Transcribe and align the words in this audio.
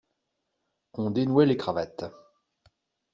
On 0.95 1.11
dénouait 1.11 1.45
les 1.45 1.57
cravates. 1.57 2.05